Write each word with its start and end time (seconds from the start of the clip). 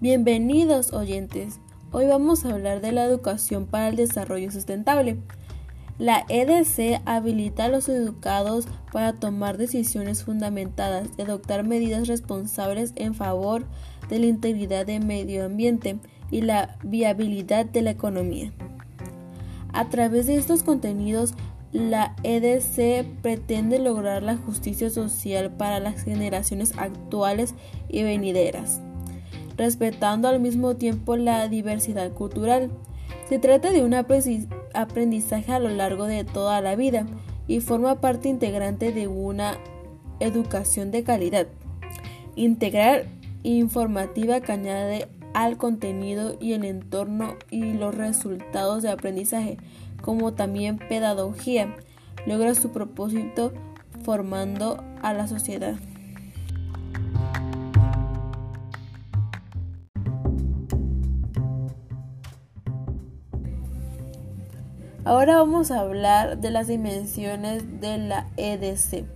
Bienvenidos 0.00 0.92
oyentes. 0.92 1.58
Hoy 1.90 2.06
vamos 2.06 2.44
a 2.44 2.52
hablar 2.52 2.80
de 2.80 2.92
la 2.92 3.04
educación 3.04 3.66
para 3.66 3.88
el 3.88 3.96
desarrollo 3.96 4.48
sustentable. 4.52 5.16
La 5.98 6.24
EDC 6.28 7.02
habilita 7.04 7.64
a 7.64 7.68
los 7.68 7.88
educados 7.88 8.68
para 8.92 9.14
tomar 9.14 9.58
decisiones 9.58 10.22
fundamentadas 10.22 11.08
y 11.18 11.22
adoptar 11.22 11.64
medidas 11.64 12.06
responsables 12.06 12.92
en 12.94 13.12
favor 13.14 13.64
de 14.08 14.20
la 14.20 14.26
integridad 14.26 14.86
del 14.86 15.04
medio 15.04 15.44
ambiente 15.44 15.98
y 16.30 16.42
la 16.42 16.76
viabilidad 16.84 17.66
de 17.66 17.82
la 17.82 17.90
economía. 17.90 18.52
A 19.72 19.88
través 19.88 20.28
de 20.28 20.36
estos 20.36 20.62
contenidos, 20.62 21.34
la 21.72 22.14
EDC 22.22 23.04
pretende 23.20 23.80
lograr 23.80 24.22
la 24.22 24.36
justicia 24.36 24.90
social 24.90 25.50
para 25.50 25.80
las 25.80 26.04
generaciones 26.04 26.78
actuales 26.78 27.56
y 27.88 28.04
venideras 28.04 28.80
respetando 29.58 30.28
al 30.28 30.40
mismo 30.40 30.76
tiempo 30.76 31.16
la 31.16 31.48
diversidad 31.48 32.12
cultural. 32.12 32.70
Se 33.28 33.38
trata 33.38 33.70
de 33.70 33.84
un 33.84 33.92
aprendizaje 33.92 35.52
a 35.52 35.58
lo 35.58 35.68
largo 35.68 36.04
de 36.04 36.24
toda 36.24 36.60
la 36.62 36.76
vida 36.76 37.06
y 37.46 37.60
forma 37.60 38.00
parte 38.00 38.28
integrante 38.28 38.92
de 38.92 39.08
una 39.08 39.58
educación 40.20 40.90
de 40.90 41.02
calidad. 41.02 41.48
Integrar 42.36 43.06
informativa 43.42 44.40
que 44.40 44.52
añade 44.52 45.08
al 45.34 45.56
contenido 45.56 46.36
y 46.40 46.52
el 46.52 46.64
entorno 46.64 47.34
y 47.50 47.72
los 47.72 47.94
resultados 47.94 48.82
de 48.82 48.90
aprendizaje, 48.90 49.58
como 50.00 50.32
también 50.32 50.78
pedagogía, 50.78 51.74
logra 52.26 52.54
su 52.54 52.70
propósito 52.70 53.52
formando 54.04 54.82
a 55.02 55.12
la 55.12 55.26
sociedad. 55.26 55.76
Ahora 65.08 65.36
vamos 65.36 65.70
a 65.70 65.80
hablar 65.80 66.36
de 66.36 66.50
las 66.50 66.66
dimensiones 66.66 67.80
de 67.80 67.96
la 67.96 68.26
EDC. 68.36 69.06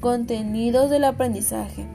Contenidos 0.00 0.90
del 0.90 1.04
aprendizaje. 1.04 1.86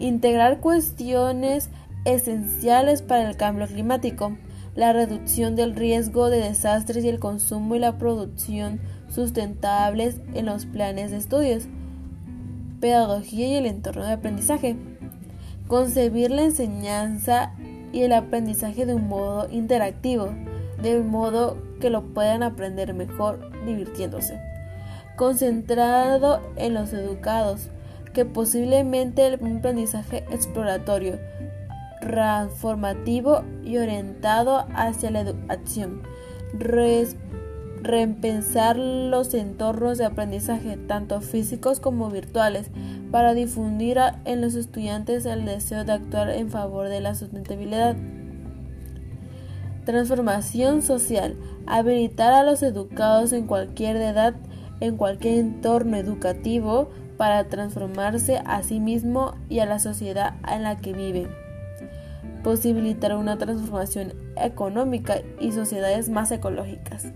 Integrar 0.00 0.58
cuestiones 0.60 1.68
esenciales 2.06 3.02
para 3.02 3.28
el 3.28 3.36
cambio 3.36 3.66
climático, 3.66 4.34
la 4.74 4.94
reducción 4.94 5.56
del 5.56 5.76
riesgo 5.76 6.30
de 6.30 6.38
desastres 6.38 7.04
y 7.04 7.10
el 7.10 7.18
consumo 7.18 7.74
y 7.74 7.80
la 7.80 7.98
producción 7.98 8.80
sustentables 9.10 10.22
en 10.32 10.46
los 10.46 10.64
planes 10.64 11.10
de 11.10 11.18
estudios. 11.18 11.64
Pedagogía 12.80 13.46
y 13.46 13.54
el 13.56 13.66
entorno 13.66 14.06
de 14.06 14.12
aprendizaje. 14.12 14.74
Concebir 15.66 16.30
la 16.30 16.44
enseñanza 16.44 17.52
y 17.92 18.04
el 18.04 18.12
aprendizaje 18.14 18.86
de 18.86 18.94
un 18.94 19.06
modo 19.06 19.50
interactivo, 19.50 20.30
de 20.82 21.00
modo 21.00 21.56
que 21.80 21.90
lo 21.90 22.02
puedan 22.02 22.42
aprender 22.42 22.94
mejor 22.94 23.50
divirtiéndose. 23.64 24.40
Concentrado 25.16 26.40
en 26.56 26.74
los 26.74 26.92
educados, 26.92 27.70
que 28.12 28.24
posiblemente 28.24 29.26
el 29.26 29.34
aprendizaje 29.34 30.24
exploratorio, 30.30 31.18
transformativo 32.00 33.42
y 33.64 33.78
orientado 33.78 34.66
hacia 34.74 35.10
la 35.10 35.20
educación. 35.20 36.02
reempezar 37.80 38.76
los 38.76 39.34
entornos 39.34 39.98
de 39.98 40.04
aprendizaje, 40.04 40.76
tanto 40.76 41.20
físicos 41.20 41.78
como 41.80 42.10
virtuales, 42.10 42.70
para 43.10 43.34
difundir 43.34 43.98
en 44.24 44.40
los 44.40 44.54
estudiantes 44.54 45.26
el 45.26 45.44
deseo 45.44 45.84
de 45.84 45.92
actuar 45.92 46.30
en 46.30 46.50
favor 46.50 46.88
de 46.88 47.00
la 47.00 47.14
sustentabilidad. 47.14 47.96
Transformación 49.88 50.82
social. 50.82 51.34
Habilitar 51.66 52.34
a 52.34 52.42
los 52.42 52.62
educados 52.62 53.32
en 53.32 53.46
cualquier 53.46 53.96
edad, 53.96 54.34
en 54.80 54.98
cualquier 54.98 55.38
entorno 55.38 55.96
educativo, 55.96 56.90
para 57.16 57.48
transformarse 57.48 58.42
a 58.44 58.62
sí 58.62 58.80
mismo 58.80 59.34
y 59.48 59.60
a 59.60 59.64
la 59.64 59.78
sociedad 59.78 60.34
en 60.46 60.64
la 60.64 60.76
que 60.76 60.92
viven. 60.92 61.28
Posibilitar 62.44 63.16
una 63.16 63.38
transformación 63.38 64.12
económica 64.36 65.22
y 65.40 65.52
sociedades 65.52 66.10
más 66.10 66.30
ecológicas. 66.32 67.06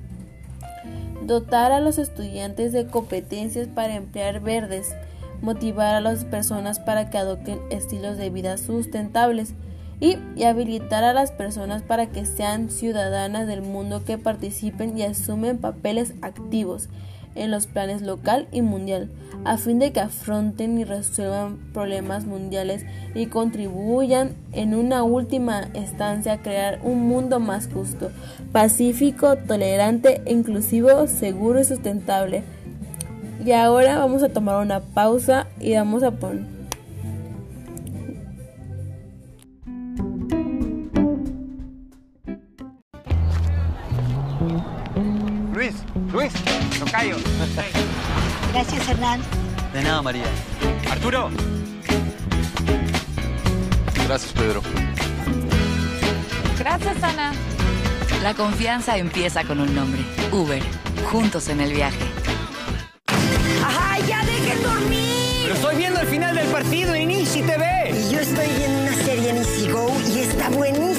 Dotar 1.27 1.73
a 1.73 1.81
los 1.81 1.99
estudiantes 1.99 2.73
de 2.73 2.87
competencias 2.87 3.69
para 3.69 3.97
emplear 3.97 4.41
verdes. 4.41 4.95
Motivar 5.43 5.95
a 5.95 6.01
las 6.01 6.25
personas 6.25 6.81
para 6.81 7.11
que 7.11 7.19
adopten 7.19 7.61
estilos 7.69 8.17
de 8.17 8.31
vida 8.31 8.57
sustentables 8.57 9.53
y, 10.03 10.43
habilitar 10.43 11.05
a 11.05 11.13
las 11.13 11.31
personas 11.31 11.83
para 11.83 12.07
que 12.07 12.27
sean 12.27 12.71
ciudadanas 12.71 13.47
del 13.47 13.63
mundo 13.63 14.05
que 14.05 14.19
participen 14.19 14.99
y 14.99 15.05
asumen 15.05 15.59
papeles 15.59 16.15
activos 16.23 16.89
en 17.37 17.53
los 17.53 17.69
planes 17.69 18.03
local 18.03 18.49
y 18.51 18.63
mundial, 18.63 19.11
a 19.45 19.57
fin 19.59 19.79
de 19.79 19.93
que 19.93 20.01
afronten 20.01 20.77
y 20.77 20.83
resuelvan 20.83 21.59
problemas 21.73 22.25
mundiales 22.25 22.85
y 23.15 23.27
contribuyan 23.27 24.35
en 24.51 24.75
una 24.75 25.05
última 25.05 25.69
instancia 25.73 26.33
a 26.33 26.43
crear 26.43 26.81
un 26.83 27.07
mundo 27.07 27.39
más 27.39 27.69
justo, 27.73 28.11
pacífico, 28.51 29.37
tolerante, 29.37 30.21
inclusivo, 30.27 31.07
seguro 31.07 31.61
y 31.61 31.65
sustentable. 31.65 32.43
Y 33.45 33.53
ahora 33.53 33.99
vamos 33.99 34.25
a 34.25 34.31
tomar 34.31 34.61
una 34.61 34.81
pausa 34.81 35.47
y 35.61 35.75
vamos 35.75 36.03
a 36.03 36.11
poner 36.11 36.62
Luis, 46.13 46.33
Luis, 46.35 46.79
tocayo. 46.79 47.17
Gracias, 48.53 48.89
Hernán. 48.89 49.21
De 49.73 49.83
nada, 49.83 50.03
María. 50.03 50.25
Arturo. 50.91 51.31
Gracias, 54.07 54.33
Pedro. 54.33 54.63
Gracias, 56.59 57.03
Ana. 57.03 57.33
La 58.23 58.35
confianza 58.35 58.97
empieza 58.99 59.45
con 59.45 59.61
un 59.61 59.75
nombre. 59.75 60.03
Uber. 60.31 60.63
Juntos 61.11 61.49
en 61.49 61.61
el 61.61 61.73
viaje. 61.73 61.99
¡Ajá, 63.65 63.99
ya 64.07 64.25
dejen 64.25 64.63
dormir! 64.63 65.43
Pero 65.43 65.55
estoy 65.55 65.77
viendo 65.77 66.01
el 66.01 66.07
final 66.07 66.35
del 66.37 66.47
partido 66.49 66.95
en 66.95 67.11
Easy 67.11 67.43
TV. 67.43 67.91
Y 67.91 68.13
yo 68.13 68.21
estoy 68.21 68.47
viendo 68.59 68.83
una 68.83 68.95
serie 68.95 69.31
en 69.31 69.37
Easy 69.39 69.71
Go 69.71 69.91
y 70.15 70.21
está 70.21 70.51
buenísima. 70.51 70.92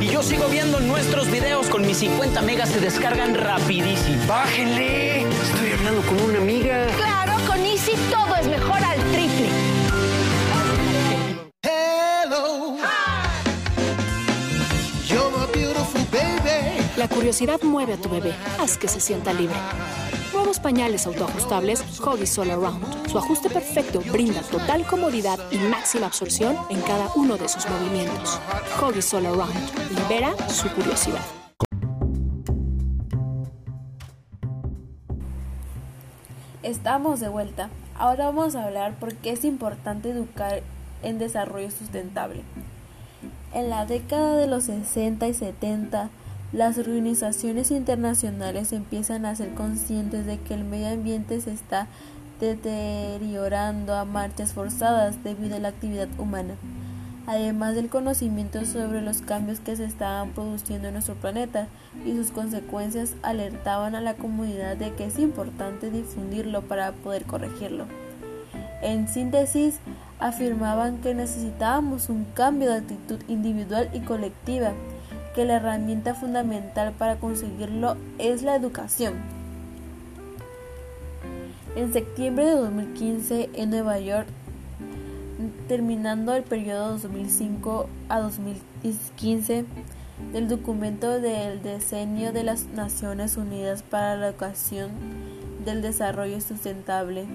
Y 0.00 0.06
yo 0.06 0.22
sigo 0.22 0.48
viendo 0.48 0.80
nuestros 0.80 1.30
videos 1.30 1.68
con 1.68 1.86
mis 1.86 1.98
50 1.98 2.42
megas 2.42 2.70
se 2.70 2.80
descargan 2.80 3.34
rapidísimo. 3.34 4.26
¡Bájenle! 4.26 5.20
Estoy 5.20 5.72
hablando 5.72 6.02
con 6.02 6.20
una 6.22 6.38
amiga. 6.38 6.86
Claro, 6.96 7.34
con 7.46 7.58
Easy 7.64 7.92
todo 8.10 8.36
es 8.36 8.46
mejor 8.46 8.82
al 8.82 8.98
triple. 9.12 9.48
Hello. 11.62 12.76
You're 15.06 15.30
my 15.30 15.46
beautiful 15.52 16.02
baby. 16.10 16.84
La 16.96 17.08
curiosidad 17.08 17.60
mueve 17.62 17.94
a 17.94 17.96
tu 17.96 18.08
bebé. 18.08 18.34
Haz 18.58 18.76
que 18.76 18.88
se 18.88 19.00
sienta 19.00 19.32
libre. 19.32 19.56
Nuevos 20.32 20.58
pañales 20.58 21.06
autoajustables 21.06 21.82
Huggies 22.00 22.38
All 22.38 22.50
Around. 22.50 22.99
Su 23.10 23.18
ajuste 23.18 23.50
perfecto 23.50 24.00
brinda 24.12 24.40
total 24.40 24.86
comodidad 24.86 25.36
y 25.50 25.58
máxima 25.58 26.06
absorción 26.06 26.56
en 26.68 26.80
cada 26.82 27.08
uno 27.16 27.36
de 27.36 27.48
sus 27.48 27.68
movimientos. 27.68 28.40
Huggies 28.80 29.12
All 29.12 29.26
Around. 29.26 29.98
Libera 29.98 30.32
su 30.46 30.68
curiosidad. 30.68 31.18
Estamos 36.62 37.18
de 37.18 37.28
vuelta. 37.28 37.68
Ahora 37.98 38.26
vamos 38.26 38.54
a 38.54 38.62
hablar 38.62 38.94
por 39.00 39.12
qué 39.16 39.30
es 39.30 39.44
importante 39.44 40.10
educar 40.10 40.62
en 41.02 41.18
desarrollo 41.18 41.72
sustentable. 41.72 42.44
En 43.52 43.70
la 43.70 43.86
década 43.86 44.36
de 44.36 44.46
los 44.46 44.64
60 44.64 45.26
y 45.26 45.34
70, 45.34 46.10
las 46.52 46.78
organizaciones 46.78 47.72
internacionales 47.72 48.72
empiezan 48.72 49.26
a 49.26 49.34
ser 49.34 49.52
conscientes 49.54 50.26
de 50.26 50.38
que 50.38 50.54
el 50.54 50.62
medio 50.62 50.90
ambiente 50.90 51.40
se 51.40 51.52
está 51.52 51.88
deteriorando 52.40 53.94
a 53.94 54.04
marchas 54.04 54.52
forzadas 54.52 55.22
debido 55.22 55.56
a 55.56 55.60
la 55.60 55.68
actividad 55.68 56.08
humana. 56.18 56.54
Además 57.26 57.74
del 57.74 57.88
conocimiento 57.88 58.64
sobre 58.64 59.02
los 59.02 59.20
cambios 59.20 59.60
que 59.60 59.76
se 59.76 59.84
estaban 59.84 60.30
produciendo 60.30 60.88
en 60.88 60.94
nuestro 60.94 61.14
planeta 61.14 61.68
y 62.04 62.16
sus 62.16 62.30
consecuencias, 62.32 63.14
alertaban 63.22 63.94
a 63.94 64.00
la 64.00 64.14
comunidad 64.14 64.76
de 64.76 64.92
que 64.94 65.04
es 65.04 65.18
importante 65.18 65.90
difundirlo 65.90 66.62
para 66.62 66.92
poder 66.92 67.24
corregirlo. 67.24 67.86
En 68.82 69.06
síntesis, 69.06 69.78
afirmaban 70.18 70.98
que 70.98 71.14
necesitábamos 71.14 72.08
un 72.08 72.24
cambio 72.24 72.70
de 72.70 72.78
actitud 72.78 73.18
individual 73.28 73.90
y 73.92 74.00
colectiva, 74.00 74.72
que 75.34 75.44
la 75.44 75.56
herramienta 75.56 76.14
fundamental 76.14 76.92
para 76.98 77.16
conseguirlo 77.16 77.96
es 78.18 78.42
la 78.42 78.56
educación. 78.56 79.39
En 81.76 81.92
septiembre 81.92 82.46
de 82.46 82.56
2015, 82.56 83.50
en 83.54 83.70
Nueva 83.70 84.00
York, 84.00 84.26
terminando 85.68 86.34
el 86.34 86.42
periodo 86.42 86.90
2005 86.90 87.88
a 88.08 88.18
2015 88.18 89.64
del 90.32 90.48
documento 90.48 91.20
del 91.20 91.62
Decenio 91.62 92.32
de 92.32 92.42
las 92.42 92.66
Naciones 92.66 93.36
Unidas 93.36 93.84
para 93.84 94.16
la 94.16 94.28
Educación 94.30 94.90
del 95.64 95.80
Desarrollo 95.80 96.40
Sustentable 96.40 97.26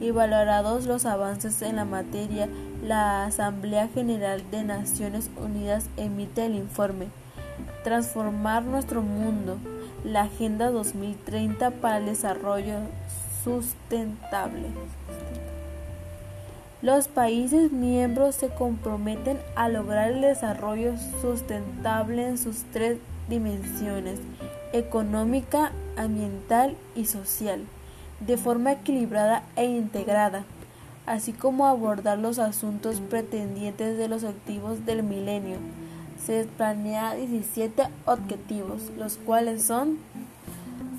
y 0.00 0.10
valorados 0.10 0.86
los 0.86 1.06
avances 1.06 1.62
en 1.62 1.76
la 1.76 1.84
materia, 1.84 2.48
la 2.82 3.26
Asamblea 3.26 3.86
General 3.86 4.42
de 4.50 4.64
Naciones 4.64 5.30
Unidas 5.36 5.86
emite 5.96 6.46
el 6.46 6.56
informe 6.56 7.06
Transformar 7.84 8.64
nuestro 8.64 9.02
mundo, 9.02 9.56
la 10.04 10.22
Agenda 10.22 10.70
2030 10.72 11.70
para 11.70 11.98
el 11.98 12.06
Desarrollo 12.06 12.74
Sustentable. 12.74 13.27
Los 16.82 17.08
países 17.08 17.72
miembros 17.72 18.34
se 18.34 18.48
comprometen 18.48 19.38
a 19.56 19.68
lograr 19.68 20.12
el 20.12 20.20
desarrollo 20.20 20.94
sustentable 21.20 22.28
en 22.28 22.38
sus 22.38 22.64
tres 22.72 22.98
dimensiones, 23.28 24.20
económica, 24.72 25.72
ambiental 25.96 26.76
y 26.94 27.06
social, 27.06 27.64
de 28.20 28.36
forma 28.36 28.72
equilibrada 28.72 29.42
e 29.56 29.64
integrada, 29.64 30.44
así 31.06 31.32
como 31.32 31.66
abordar 31.66 32.18
los 32.18 32.38
asuntos 32.38 33.00
pretendientes 33.00 33.96
de 33.96 34.08
los 34.08 34.24
objetivos 34.24 34.84
del 34.84 35.02
milenio. 35.02 35.56
Se 36.24 36.44
planea 36.44 37.14
17 37.14 37.84
objetivos, 38.04 38.90
los 38.98 39.16
cuales 39.16 39.62
son 39.64 39.98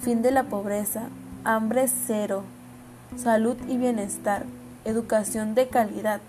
fin 0.02 0.22
de 0.22 0.32
la 0.32 0.44
pobreza, 0.44 1.10
hambre 1.44 1.88
cero, 1.88 2.44
salud 3.16 3.58
y 3.68 3.78
bienestar, 3.78 4.46
educación 4.86 5.56
de 5.56 5.68
calidad, 5.68 6.22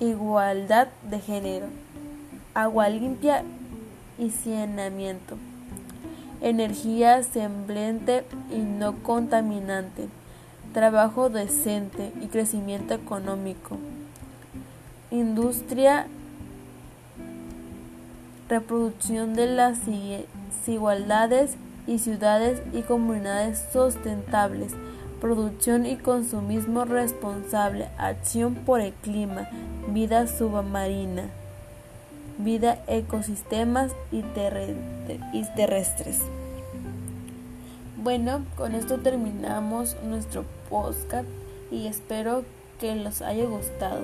igualdad 0.00 0.88
de 1.08 1.20
género, 1.20 1.66
agua 2.54 2.88
limpia 2.88 3.44
y 4.18 4.30
saneamiento, 4.30 5.36
energía 6.40 7.22
semblante 7.22 8.24
y 8.50 8.58
no 8.58 9.02
contaminante, 9.02 10.08
trabajo 10.74 11.30
decente 11.30 12.12
y 12.20 12.26
crecimiento 12.26 12.94
económico, 12.94 13.76
industria, 15.10 16.06
reproducción 18.48 19.34
de 19.34 19.46
las 19.46 19.78
desigualdades 19.86 21.56
y 21.90 21.98
ciudades 21.98 22.62
y 22.72 22.82
comunidades 22.82 23.62
sustentables 23.72 24.72
producción 25.20 25.86
y 25.86 25.96
consumismo 25.96 26.84
responsable, 26.84 27.88
acción 27.98 28.54
por 28.54 28.80
el 28.80 28.92
clima, 28.92 29.48
vida 29.88 30.26
submarina, 30.26 31.24
vida 32.38 32.82
ecosistemas 32.86 33.92
y, 34.10 34.22
terrestres. 35.54 36.20
Bueno, 38.02 38.46
con 38.56 38.74
esto 38.74 38.98
terminamos 38.98 39.96
nuestro 40.02 40.44
podcast 40.70 41.28
y 41.70 41.86
espero 41.86 42.44
que 42.80 42.94
los 42.94 43.20
haya 43.20 43.44
gustado. 43.44 44.00